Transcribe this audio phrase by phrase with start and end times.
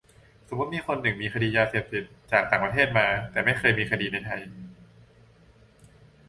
[0.47, 4.41] สมมติมีคนที่มีคดียาเสพติดจากต่างประเทศมา แต่ไม่เคยมีคดีในไทย